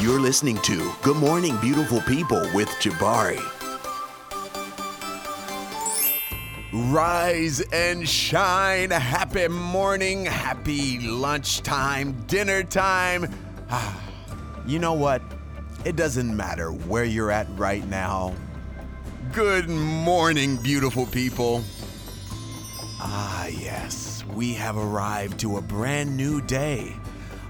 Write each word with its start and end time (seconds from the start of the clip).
You're 0.00 0.20
listening 0.20 0.58
to 0.58 0.92
Good 1.02 1.16
Morning 1.16 1.56
Beautiful 1.56 2.00
People 2.02 2.48
with 2.54 2.68
Jabari. 2.78 3.42
Rise 6.72 7.60
and 7.72 8.08
shine. 8.08 8.92
Happy 8.92 9.48
morning, 9.48 10.24
happy 10.24 11.00
lunchtime, 11.00 12.12
dinner 12.28 12.62
time. 12.62 13.26
Ah, 13.70 14.00
you 14.68 14.78
know 14.78 14.92
what? 14.92 15.20
It 15.84 15.96
doesn't 15.96 16.36
matter 16.36 16.70
where 16.70 17.02
you're 17.02 17.32
at 17.32 17.48
right 17.58 17.84
now. 17.88 18.36
Good 19.32 19.68
morning, 19.68 20.58
beautiful 20.58 21.06
people. 21.06 21.64
Ah, 23.00 23.48
yes, 23.48 24.24
we 24.32 24.54
have 24.54 24.76
arrived 24.76 25.40
to 25.40 25.56
a 25.56 25.60
brand 25.60 26.16
new 26.16 26.40
day. 26.40 26.94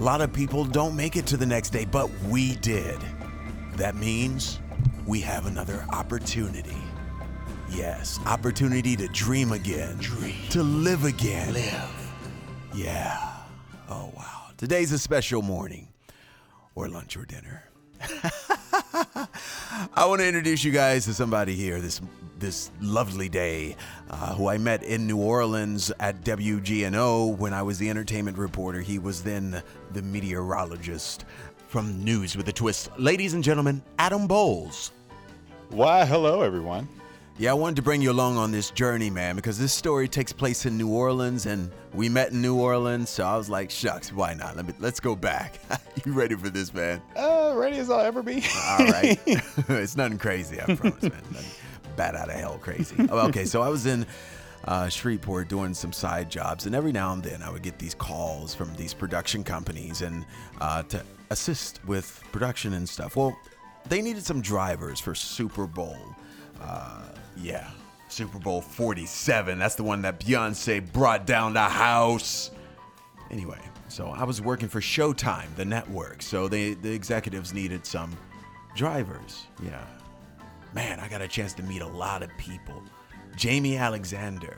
A 0.00 0.02
lot 0.02 0.22
of 0.22 0.32
people 0.32 0.64
don't 0.64 0.96
make 0.96 1.14
it 1.16 1.26
to 1.26 1.36
the 1.36 1.44
next 1.44 1.74
day, 1.74 1.84
but 1.84 2.08
we 2.30 2.54
did. 2.56 2.98
That 3.74 3.96
means 3.96 4.58
we 5.06 5.20
have 5.20 5.44
another 5.44 5.84
opportunity. 5.92 6.78
Yes, 7.68 8.18
opportunity 8.24 8.96
to 8.96 9.08
dream 9.08 9.52
again. 9.52 9.98
Dream. 9.98 10.36
To 10.52 10.62
live 10.62 11.04
again. 11.04 11.52
Live. 11.52 12.12
Yeah. 12.74 13.30
Oh, 13.90 14.10
wow. 14.16 14.46
Today's 14.56 14.90
a 14.92 14.98
special 14.98 15.42
morning, 15.42 15.88
or 16.74 16.88
lunch 16.88 17.18
or 17.18 17.26
dinner. 17.26 17.68
I 19.94 20.06
want 20.06 20.22
to 20.22 20.26
introduce 20.26 20.64
you 20.64 20.72
guys 20.72 21.04
to 21.04 21.12
somebody 21.12 21.54
here 21.54 21.78
this 21.78 22.00
this 22.40 22.70
lovely 22.80 23.28
day, 23.28 23.76
uh, 24.08 24.34
who 24.34 24.48
I 24.48 24.58
met 24.58 24.82
in 24.82 25.06
New 25.06 25.18
Orleans 25.18 25.92
at 26.00 26.24
WGNO 26.24 27.36
when 27.36 27.52
I 27.52 27.62
was 27.62 27.78
the 27.78 27.90
entertainment 27.90 28.38
reporter. 28.38 28.80
He 28.80 28.98
was 28.98 29.22
then 29.22 29.62
the 29.92 30.02
meteorologist 30.02 31.26
from 31.68 32.02
News 32.02 32.36
with 32.36 32.48
a 32.48 32.52
Twist. 32.52 32.90
Ladies 32.98 33.34
and 33.34 33.44
gentlemen, 33.44 33.82
Adam 33.98 34.26
Bowles. 34.26 34.90
Why, 35.68 36.04
hello, 36.04 36.42
everyone. 36.42 36.88
Yeah, 37.40 37.52
I 37.52 37.54
wanted 37.54 37.76
to 37.76 37.82
bring 37.82 38.02
you 38.02 38.10
along 38.10 38.36
on 38.36 38.52
this 38.52 38.70
journey, 38.70 39.08
man, 39.08 39.34
because 39.34 39.58
this 39.58 39.72
story 39.72 40.08
takes 40.08 40.30
place 40.30 40.66
in 40.66 40.76
New 40.76 40.88
Orleans, 40.88 41.46
and 41.46 41.70
we 41.94 42.08
met 42.08 42.32
in 42.32 42.42
New 42.42 42.56
Orleans. 42.56 43.08
So 43.08 43.24
I 43.24 43.34
was 43.36 43.48
like, 43.48 43.70
"Shucks, 43.70 44.12
why 44.12 44.34
not? 44.34 44.56
Let 44.56 44.66
me 44.66 44.74
let's 44.78 45.00
go 45.00 45.16
back." 45.16 45.58
you 46.04 46.12
ready 46.12 46.34
for 46.34 46.50
this, 46.50 46.74
man? 46.74 47.00
Uh, 47.16 47.54
ready 47.56 47.78
as 47.78 47.88
I'll 47.88 48.00
ever 48.00 48.22
be. 48.22 48.44
All 48.68 48.86
right, 48.86 49.18
it's 49.26 49.96
nothing 49.96 50.18
crazy, 50.18 50.60
I 50.60 50.74
promise, 50.74 51.02
man. 51.02 51.22
Nothing 51.32 51.59
bad 52.00 52.16
out 52.16 52.30
of 52.30 52.34
hell 52.34 52.58
crazy. 52.62 52.96
Oh, 53.10 53.26
okay, 53.28 53.44
so 53.44 53.60
I 53.60 53.68
was 53.68 53.84
in 53.84 54.06
uh, 54.64 54.88
Shreveport 54.88 55.48
doing 55.48 55.74
some 55.74 55.92
side 55.92 56.30
jobs, 56.30 56.64
and 56.64 56.74
every 56.74 56.92
now 56.92 57.12
and 57.12 57.22
then 57.22 57.42
I 57.42 57.50
would 57.50 57.60
get 57.60 57.78
these 57.78 57.94
calls 57.94 58.54
from 58.54 58.74
these 58.74 58.94
production 58.94 59.44
companies 59.44 60.00
and 60.00 60.24
uh, 60.62 60.82
to 60.84 61.04
assist 61.28 61.84
with 61.84 62.22
production 62.32 62.72
and 62.72 62.88
stuff. 62.88 63.16
Well, 63.16 63.38
they 63.86 64.00
needed 64.00 64.24
some 64.24 64.40
drivers 64.40 64.98
for 64.98 65.14
Super 65.14 65.66
Bowl. 65.66 65.98
Uh, 66.58 67.02
yeah, 67.36 67.68
Super 68.08 68.38
Bowl 68.38 68.62
47. 68.62 69.58
That's 69.58 69.74
the 69.74 69.84
one 69.84 70.00
that 70.00 70.20
Beyonce 70.20 70.90
brought 70.94 71.26
down 71.26 71.52
the 71.52 71.60
house. 71.60 72.50
Anyway, 73.30 73.60
so 73.88 74.06
I 74.06 74.24
was 74.24 74.40
working 74.40 74.70
for 74.70 74.80
Showtime, 74.80 75.54
the 75.56 75.66
network. 75.66 76.22
So 76.22 76.48
they, 76.48 76.72
the 76.72 76.92
executives 76.92 77.52
needed 77.52 77.84
some 77.84 78.16
drivers. 78.74 79.48
Yeah. 79.62 79.84
Man, 80.72 81.00
I 81.00 81.08
got 81.08 81.20
a 81.20 81.28
chance 81.28 81.52
to 81.54 81.62
meet 81.62 81.82
a 81.82 81.86
lot 81.86 82.22
of 82.22 82.30
people. 82.38 82.82
Jaimie 83.36 83.78
Alexander. 83.78 84.56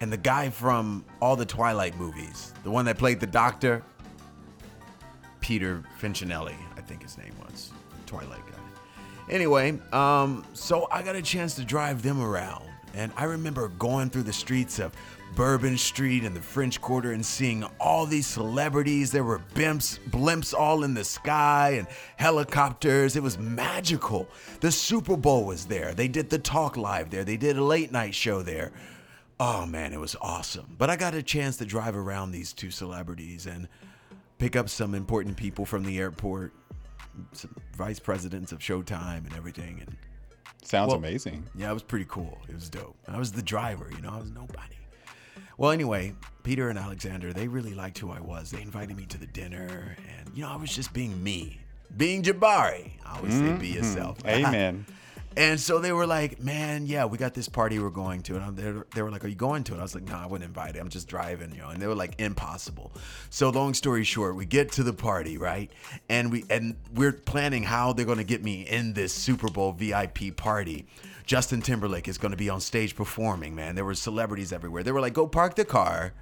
And 0.00 0.12
the 0.12 0.16
guy 0.16 0.50
from 0.50 1.04
all 1.20 1.36
the 1.36 1.46
Twilight 1.46 1.96
movies, 1.98 2.52
the 2.64 2.70
one 2.70 2.84
that 2.84 2.98
played 2.98 3.20
the 3.20 3.26
doctor, 3.26 3.82
Peter 5.40 5.82
Facinelli, 6.00 6.56
I 6.76 6.80
think 6.80 7.02
his 7.02 7.16
name 7.16 7.32
was, 7.46 7.72
Twilight 8.04 8.44
guy. 8.46 8.52
Anyway, 9.28 9.78
um, 9.92 10.44
so 10.52 10.86
I 10.90 11.02
got 11.02 11.16
a 11.16 11.22
chance 11.22 11.54
to 11.56 11.64
drive 11.64 12.02
them 12.02 12.20
around. 12.20 12.64
And 12.96 13.12
I 13.16 13.24
remember 13.24 13.68
going 13.68 14.10
through 14.10 14.22
the 14.22 14.32
streets 14.32 14.78
of 14.78 14.92
Bourbon 15.34 15.76
Street 15.76 16.24
and 16.24 16.34
the 16.34 16.40
French 16.40 16.80
Quarter 16.80 17.12
and 17.12 17.24
seeing 17.24 17.62
all 17.78 18.06
these 18.06 18.26
celebrities. 18.26 19.12
There 19.12 19.22
were 19.22 19.40
blimps, 19.54 19.98
blimps 20.08 20.54
all 20.54 20.82
in 20.82 20.94
the 20.94 21.04
sky 21.04 21.74
and 21.78 21.86
helicopters. 22.16 23.14
It 23.14 23.22
was 23.22 23.38
magical. 23.38 24.26
The 24.60 24.72
Super 24.72 25.16
Bowl 25.16 25.44
was 25.44 25.66
there. 25.66 25.92
They 25.92 26.08
did 26.08 26.30
the 26.30 26.38
talk 26.38 26.78
live 26.78 27.10
there. 27.10 27.22
They 27.22 27.36
did 27.36 27.58
a 27.58 27.62
late 27.62 27.92
night 27.92 28.14
show 28.14 28.40
there. 28.42 28.72
Oh 29.38 29.66
man, 29.66 29.92
it 29.92 30.00
was 30.00 30.16
awesome. 30.22 30.74
But 30.78 30.88
I 30.88 30.96
got 30.96 31.14
a 31.14 31.22
chance 31.22 31.58
to 31.58 31.66
drive 31.66 31.96
around 31.96 32.30
these 32.30 32.54
two 32.54 32.70
celebrities 32.70 33.44
and 33.44 33.68
pick 34.38 34.56
up 34.56 34.70
some 34.70 34.94
important 34.94 35.36
people 35.36 35.66
from 35.66 35.84
the 35.84 35.98
airport, 35.98 36.54
some 37.32 37.54
vice 37.76 37.98
presidents 37.98 38.52
of 38.52 38.60
Showtime 38.60 39.26
and 39.26 39.34
everything. 39.34 39.82
And 39.86 39.96
Sounds 40.66 40.88
Well, 40.88 40.96
amazing. 40.96 41.44
yeah, 41.54 41.70
it 41.70 41.74
was 41.74 41.84
pretty 41.84 42.06
cool. 42.08 42.38
It 42.48 42.54
was 42.54 42.68
dope. 42.68 42.96
I 43.06 43.18
was 43.18 43.30
the 43.30 43.42
driver, 43.42 43.88
you 43.94 44.02
know, 44.02 44.10
I 44.10 44.18
was 44.18 44.30
nobody. 44.30 44.74
Well, 45.58 45.70
anyway, 45.70 46.12
Peter 46.42 46.68
and 46.68 46.78
Alexander, 46.78 47.32
they 47.32 47.46
really 47.48 47.72
liked 47.72 47.98
who 47.98 48.10
I 48.10 48.20
was. 48.20 48.50
They 48.50 48.60
invited 48.60 48.96
me 48.96 49.06
to 49.06 49.18
the 49.18 49.26
dinner, 49.26 49.96
and, 50.18 50.36
you 50.36 50.42
know, 50.42 50.50
I 50.50 50.56
was 50.56 50.74
just 50.74 50.92
being 50.92 51.22
me, 51.22 51.60
being 51.96 52.22
Jabari. 52.22 52.90
I 53.06 53.16
always 53.16 53.32
say 53.32 53.52
be 53.52 53.68
mm-hmm. 53.68 53.76
yourself. 53.76 54.18
Amen. 54.26 54.84
And 55.38 55.60
so 55.60 55.78
they 55.80 55.92
were 55.92 56.06
like, 56.06 56.40
man, 56.42 56.86
yeah, 56.86 57.04
we 57.04 57.18
got 57.18 57.34
this 57.34 57.48
party 57.48 57.78
we're 57.78 57.90
going 57.90 58.22
to. 58.22 58.36
And 58.36 58.42
I'm- 58.44 58.54
they 58.56 58.72
were- 58.72 58.86
they 58.94 59.02
were 59.02 59.10
like, 59.10 59.22
are 59.24 59.28
you 59.28 59.34
going 59.34 59.64
to 59.64 59.74
it? 59.74 59.78
I 59.78 59.82
was 59.82 59.94
like, 59.94 60.04
no, 60.04 60.14
I 60.16 60.24
wouldn't 60.26 60.48
invite 60.48 60.76
it. 60.76 60.78
I'm 60.80 60.88
just 60.88 61.08
driving, 61.08 61.52
you 61.54 61.58
know. 61.60 61.68
And 61.68 61.80
they 61.82 61.86
were 61.86 61.94
like, 61.94 62.18
impossible. 62.18 62.90
So 63.28 63.50
long 63.50 63.74
story 63.74 64.02
short, 64.04 64.34
we 64.34 64.46
get 64.46 64.72
to 64.72 64.82
the 64.82 64.94
party, 64.94 65.36
right? 65.36 65.70
And 66.08 66.32
we 66.32 66.44
and 66.48 66.76
we're 66.94 67.12
planning 67.12 67.64
how 67.64 67.92
they're 67.92 68.06
going 68.06 68.16
to 68.18 68.24
get 68.24 68.42
me 68.42 68.62
in 68.62 68.94
this 68.94 69.12
Super 69.12 69.48
Bowl 69.48 69.72
VIP 69.72 70.34
party. 70.36 70.86
Justin 71.26 71.60
Timberlake 71.60 72.08
is 72.08 72.18
going 72.18 72.30
to 72.30 72.36
be 72.38 72.48
on 72.48 72.60
stage 72.60 72.94
performing, 72.96 73.54
man. 73.54 73.74
There 73.74 73.84
were 73.84 73.94
celebrities 73.94 74.52
everywhere. 74.52 74.82
They 74.84 74.92
were 74.92 75.00
like, 75.00 75.12
go 75.12 75.26
park 75.26 75.54
the 75.56 75.64
car, 75.64 76.12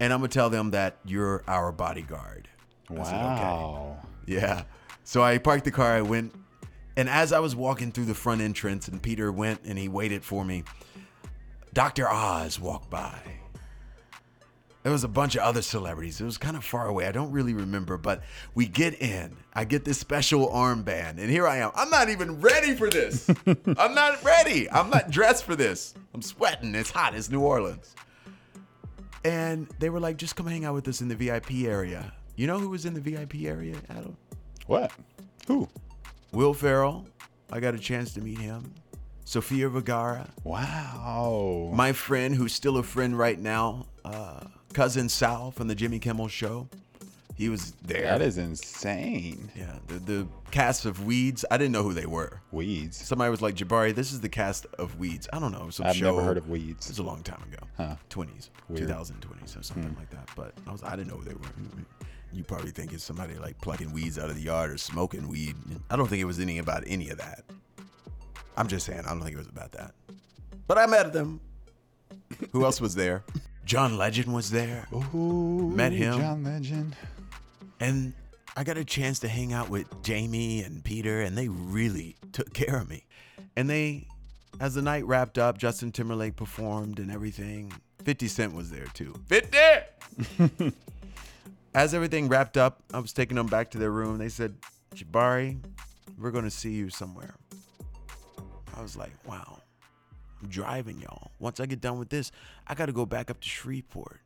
and 0.00 0.12
I'm 0.12 0.18
gonna 0.20 0.28
tell 0.28 0.50
them 0.50 0.70
that 0.72 0.96
you're 1.04 1.44
our 1.46 1.70
bodyguard. 1.70 2.48
I 2.90 2.94
said, 2.94 3.14
"Okay." 3.14 3.14
Wow. 3.14 3.96
Yeah. 4.26 4.62
So 5.04 5.22
I 5.22 5.38
parked 5.38 5.64
the 5.64 5.70
car. 5.70 5.92
I 5.96 6.00
went, 6.02 6.32
and 6.96 7.08
as 7.08 7.32
I 7.32 7.38
was 7.40 7.54
walking 7.54 7.92
through 7.92 8.06
the 8.06 8.14
front 8.14 8.40
entrance, 8.40 8.88
and 8.88 9.02
Peter 9.02 9.30
went 9.30 9.60
and 9.64 9.78
he 9.78 9.88
waited 9.88 10.24
for 10.24 10.44
me, 10.44 10.64
Dr. 11.72 12.08
Oz 12.08 12.58
walked 12.58 12.90
by. 12.90 13.18
There 14.82 14.92
was 14.92 15.02
a 15.02 15.08
bunch 15.08 15.34
of 15.34 15.42
other 15.42 15.62
celebrities. 15.62 16.20
It 16.20 16.24
was 16.24 16.38
kind 16.38 16.56
of 16.56 16.64
far 16.64 16.86
away. 16.86 17.08
I 17.08 17.12
don't 17.12 17.32
really 17.32 17.54
remember, 17.54 17.98
but 17.98 18.22
we 18.54 18.68
get 18.68 19.02
in. 19.02 19.36
I 19.52 19.64
get 19.64 19.84
this 19.84 19.98
special 19.98 20.48
armband, 20.48 21.18
and 21.18 21.28
here 21.28 21.46
I 21.46 21.56
am. 21.56 21.72
I'm 21.74 21.90
not 21.90 22.08
even 22.08 22.40
ready 22.40 22.72
for 22.76 22.88
this. 22.88 23.28
I'm 23.76 23.96
not 23.96 24.22
ready. 24.22 24.70
I'm 24.70 24.88
not 24.88 25.10
dressed 25.10 25.42
for 25.42 25.56
this. 25.56 25.92
I'm 26.14 26.22
sweating. 26.22 26.72
It's 26.76 26.92
hot. 26.92 27.16
It's 27.16 27.28
New 27.28 27.40
Orleans. 27.40 27.96
And 29.24 29.66
they 29.80 29.90
were 29.90 29.98
like, 29.98 30.18
just 30.18 30.36
come 30.36 30.46
hang 30.46 30.64
out 30.64 30.74
with 30.74 30.86
us 30.86 31.00
in 31.00 31.08
the 31.08 31.16
VIP 31.16 31.64
area. 31.64 32.12
You 32.36 32.46
know 32.46 32.60
who 32.60 32.68
was 32.68 32.86
in 32.86 32.94
the 32.94 33.00
VIP 33.00 33.42
area, 33.42 33.74
Adam? 33.90 34.16
What? 34.66 34.92
Who? 35.48 35.68
Will 36.36 36.52
Ferrell. 36.52 37.06
I 37.50 37.60
got 37.60 37.74
a 37.74 37.78
chance 37.78 38.12
to 38.12 38.20
meet 38.20 38.36
him. 38.36 38.74
Sofia 39.24 39.70
Vergara. 39.70 40.28
Wow. 40.44 41.72
My 41.72 41.92
friend, 41.92 42.34
who's 42.34 42.52
still 42.52 42.76
a 42.76 42.82
friend 42.82 43.18
right 43.18 43.38
now, 43.38 43.86
uh, 44.04 44.40
cousin 44.74 45.08
Sal 45.08 45.50
from 45.50 45.66
the 45.66 45.74
Jimmy 45.74 45.98
Kimmel 45.98 46.28
Show. 46.28 46.68
He 47.36 47.50
was 47.50 47.72
there. 47.82 48.02
that 48.02 48.22
is 48.22 48.38
insane. 48.38 49.50
Yeah, 49.54 49.76
the, 49.88 49.98
the 49.98 50.28
cast 50.50 50.86
of 50.86 51.04
Weeds. 51.04 51.44
I 51.50 51.58
didn't 51.58 51.72
know 51.72 51.82
who 51.82 51.92
they 51.92 52.06
were. 52.06 52.40
Weeds. 52.50 52.96
Somebody 52.96 53.30
was 53.30 53.42
like, 53.42 53.54
Jabari, 53.54 53.94
this 53.94 54.10
is 54.10 54.22
the 54.22 54.28
cast 54.30 54.64
of 54.78 54.98
Weeds. 54.98 55.28
I 55.34 55.38
don't 55.38 55.52
know. 55.52 55.68
Some 55.68 55.86
I've 55.86 55.96
show. 55.96 56.06
never 56.06 56.22
heard 56.22 56.38
of 56.38 56.44
It 56.46 56.50
Weeds. 56.50 56.88
was 56.88 56.98
a 56.98 57.02
long 57.02 57.22
time 57.22 57.42
ago. 57.52 57.96
20s. 58.08 58.48
2020s 58.72 59.60
or 59.60 59.62
something 59.62 59.84
hmm. 59.84 59.98
like 59.98 60.08
that. 60.10 60.30
But 60.34 60.54
I 60.66 60.72
was 60.72 60.82
I 60.82 60.96
didn't 60.96 61.08
know 61.08 61.18
who 61.18 61.24
they 61.24 61.34
were. 61.34 61.48
You 62.32 62.42
probably 62.42 62.70
think 62.70 62.92
it's 62.94 63.04
somebody 63.04 63.34
like 63.34 63.60
plucking 63.60 63.92
weeds 63.92 64.18
out 64.18 64.30
of 64.30 64.36
the 64.36 64.42
yard 64.42 64.70
or 64.70 64.78
smoking 64.78 65.28
weed. 65.28 65.56
I 65.90 65.96
don't 65.96 66.08
think 66.08 66.22
it 66.22 66.26
was 66.26 66.40
any 66.40 66.58
about 66.58 66.84
any 66.86 67.10
of 67.10 67.18
that. 67.18 67.44
I'm 68.56 68.66
just 68.66 68.86
saying, 68.86 69.00
I 69.00 69.10
don't 69.10 69.20
think 69.20 69.34
it 69.34 69.38
was 69.38 69.48
about 69.48 69.72
that. 69.72 69.92
But 70.66 70.78
I 70.78 70.86
met 70.86 71.12
them. 71.12 71.40
Who 72.52 72.64
else 72.64 72.80
was 72.80 72.94
there? 72.94 73.24
John 73.64 73.98
Legend 73.98 74.32
was 74.32 74.50
there. 74.50 74.86
Ooh, 75.14 75.72
Met 75.74 75.92
him. 75.92 76.18
John 76.18 76.44
Legend. 76.44 76.96
And 77.80 78.14
I 78.56 78.64
got 78.64 78.78
a 78.78 78.84
chance 78.84 79.18
to 79.20 79.28
hang 79.28 79.52
out 79.52 79.68
with 79.68 79.90
Jaimie 80.02 80.64
and 80.64 80.82
Peter, 80.82 81.20
and 81.20 81.36
they 81.36 81.48
really 81.48 82.16
took 82.32 82.52
care 82.54 82.76
of 82.76 82.88
me. 82.88 83.04
And 83.54 83.68
they, 83.68 84.06
as 84.60 84.74
the 84.74 84.82
night 84.82 85.04
wrapped 85.06 85.38
up, 85.38 85.58
Justin 85.58 85.92
Timberlake 85.92 86.36
performed 86.36 86.98
and 86.98 87.10
everything. 87.10 87.72
50 88.04 88.28
Cent 88.28 88.54
was 88.54 88.70
there 88.70 88.86
too. 88.94 89.14
50! 89.26 90.72
as 91.74 91.92
everything 91.92 92.28
wrapped 92.28 92.56
up, 92.56 92.82
I 92.94 92.98
was 92.98 93.12
taking 93.12 93.36
them 93.36 93.46
back 93.46 93.70
to 93.72 93.78
their 93.78 93.90
room. 93.90 94.16
They 94.16 94.30
said, 94.30 94.54
Jabari, 94.94 95.58
we're 96.18 96.30
going 96.30 96.44
to 96.44 96.50
see 96.50 96.72
you 96.72 96.88
somewhere. 96.88 97.34
I 98.74 98.80
was 98.80 98.96
like, 98.96 99.12
wow, 99.26 99.58
I'm 100.42 100.48
driving 100.48 101.00
y'all. 101.00 101.30
Once 101.38 101.60
I 101.60 101.66
get 101.66 101.80
done 101.80 101.98
with 101.98 102.08
this, 102.08 102.30
I 102.66 102.74
got 102.74 102.86
to 102.86 102.92
go 102.92 103.04
back 103.04 103.30
up 103.30 103.40
to 103.40 103.48
Shreveport 103.48 104.20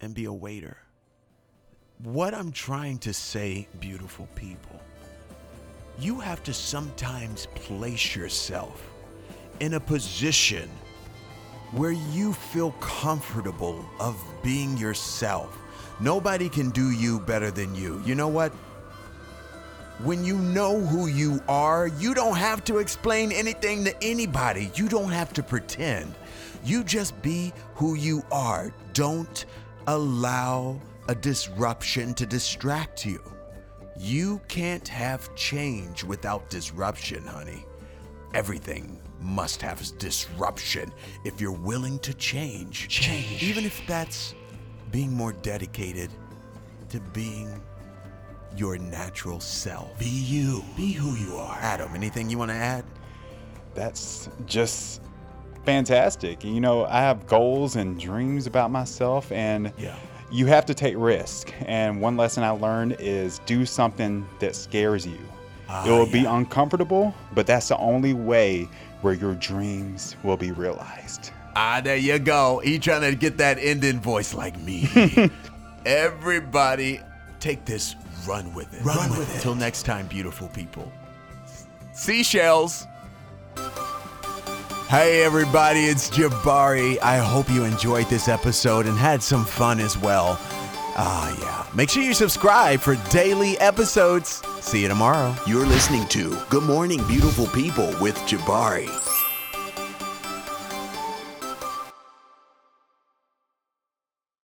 and 0.00 0.14
be 0.14 0.26
a 0.26 0.32
waiter 0.32 0.78
what 2.02 2.32
I'm 2.32 2.52
trying 2.52 2.98
to 2.98 3.12
say, 3.12 3.66
beautiful 3.80 4.28
people, 4.36 4.80
you 5.98 6.20
have 6.20 6.44
to 6.44 6.54
sometimes 6.54 7.46
place 7.56 8.14
yourself 8.14 8.88
in 9.58 9.74
a 9.74 9.80
position 9.80 10.70
where 11.72 11.90
you 11.90 12.32
feel 12.32 12.70
comfortable 12.72 13.84
of 13.98 14.16
being 14.44 14.76
yourself. 14.78 15.58
Nobody 16.00 16.48
can 16.48 16.70
do 16.70 16.92
you 16.92 17.18
better 17.20 17.50
than 17.50 17.74
you. 17.74 18.00
You 18.06 18.14
know 18.14 18.28
what? 18.28 18.52
When 20.04 20.24
you 20.24 20.36
know 20.38 20.78
who 20.78 21.08
you 21.08 21.42
are, 21.48 21.88
you 21.88 22.14
don't 22.14 22.36
have 22.36 22.62
to 22.64 22.78
explain 22.78 23.32
anything 23.32 23.84
to 23.84 24.04
anybody. 24.04 24.70
You 24.76 24.88
don't 24.88 25.10
have 25.10 25.32
to 25.32 25.42
pretend. 25.42 26.14
You 26.64 26.84
just 26.84 27.20
be 27.22 27.52
who 27.74 27.96
you 27.96 28.22
are. 28.30 28.72
Don't 28.92 29.44
allow 29.88 30.80
a 31.08 31.14
disruption 31.14 32.14
to 32.14 32.26
distract 32.26 33.04
you. 33.04 33.20
You 33.98 34.40
can't 34.48 34.86
have 34.86 35.34
change 35.34 36.04
without 36.04 36.48
disruption, 36.50 37.26
honey. 37.26 37.64
Everything 38.34 39.00
must 39.20 39.60
have 39.62 39.82
disruption 39.98 40.92
if 41.24 41.40
you're 41.40 41.50
willing 41.50 41.98
to 42.00 42.14
change. 42.14 42.88
Change. 42.88 43.42
Even 43.42 43.64
if 43.64 43.80
that's 43.86 44.34
being 44.92 45.12
more 45.12 45.32
dedicated 45.32 46.10
to 46.90 47.00
being 47.00 47.60
your 48.56 48.78
natural 48.78 49.40
self. 49.40 49.98
Be 49.98 50.06
you. 50.06 50.62
Be 50.76 50.92
who 50.92 51.14
you 51.16 51.36
are. 51.36 51.56
Adam, 51.60 51.94
anything 51.94 52.30
you 52.30 52.38
want 52.38 52.50
to 52.50 52.56
add? 52.56 52.84
That's 53.74 54.28
just 54.46 55.02
fantastic. 55.64 56.44
You 56.44 56.60
know, 56.60 56.84
I 56.84 57.00
have 57.00 57.26
goals 57.26 57.76
and 57.76 57.98
dreams 57.98 58.46
about 58.46 58.70
myself, 58.70 59.32
and 59.32 59.72
Yeah. 59.76 59.96
You 60.30 60.46
have 60.46 60.66
to 60.66 60.74
take 60.74 60.94
risk. 60.96 61.52
And 61.64 62.00
one 62.00 62.16
lesson 62.16 62.42
I 62.42 62.50
learned 62.50 62.96
is 62.98 63.40
do 63.46 63.64
something 63.64 64.26
that 64.40 64.54
scares 64.54 65.06
you. 65.06 65.18
Ah, 65.68 65.86
it 65.86 65.90
will 65.90 66.10
be 66.10 66.24
uncomfortable, 66.24 67.14
but 67.34 67.46
that's 67.46 67.68
the 67.68 67.76
only 67.78 68.14
way 68.14 68.68
where 69.02 69.14
your 69.14 69.34
dreams 69.34 70.16
will 70.22 70.36
be 70.36 70.52
realized. 70.52 71.30
Ah, 71.54 71.80
there 71.82 71.96
you 71.96 72.18
go. 72.18 72.60
He 72.64 72.78
trying 72.78 73.02
to 73.02 73.14
get 73.14 73.38
that 73.38 73.58
Indian 73.58 74.00
voice 74.00 74.32
like 74.32 74.58
me. 74.60 74.88
Everybody, 75.86 77.00
take 77.40 77.64
this, 77.64 77.96
run 78.26 78.54
with 78.54 78.72
it. 78.72 78.84
Run, 78.84 79.10
with 79.10 79.36
it. 79.36 79.40
Till 79.40 79.54
next 79.54 79.82
time, 79.84 80.06
beautiful 80.06 80.48
people. 80.48 80.90
Seashells. 81.92 82.86
Hey, 84.88 85.22
everybody, 85.22 85.80
it's 85.80 86.08
Jabari. 86.08 86.98
I 87.02 87.18
hope 87.18 87.50
you 87.50 87.64
enjoyed 87.64 88.06
this 88.06 88.26
episode 88.26 88.86
and 88.86 88.96
had 88.96 89.22
some 89.22 89.44
fun 89.44 89.80
as 89.80 89.98
well. 89.98 90.38
Ah, 90.96 91.36
yeah. 91.42 91.76
Make 91.76 91.90
sure 91.90 92.02
you 92.02 92.14
subscribe 92.14 92.80
for 92.80 92.94
daily 93.10 93.58
episodes. 93.58 94.42
See 94.60 94.80
you 94.80 94.88
tomorrow. 94.88 95.36
You're 95.46 95.66
listening 95.66 96.08
to 96.08 96.34
Good 96.48 96.62
Morning 96.62 97.06
Beautiful 97.06 97.48
People 97.48 97.94
with 98.00 98.16
Jabari. 98.20 98.88